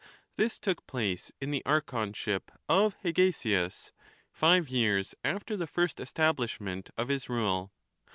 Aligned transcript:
This 0.35 0.57
took 0.57 0.87
place 0.87 1.31
in 1.39 1.51
the 1.51 1.61
archonship 1.63 2.49
of 2.67 2.97
Hegesias, 3.03 3.91
five 4.31 4.67
years 4.67 5.13
after 5.23 5.55
the 5.55 5.67
first 5.67 5.99
establishment 5.99 6.89
of 6.97 7.09
his 7.09 7.29
rule. 7.29 7.71